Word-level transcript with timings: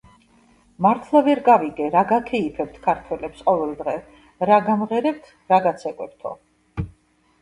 მართლა 0.85 1.19
ვერ 1.27 1.41
გავიგე, 1.49 1.89
რა 1.97 2.03
გაქეიფებთ 2.13 2.79
ქართველებს 2.87 3.45
ყოველდღე, 3.51 3.95
რა 4.51 4.59
გამღერებთ, 4.71 5.31
რა 5.55 5.61
გაცეკვებთო. 5.69 6.33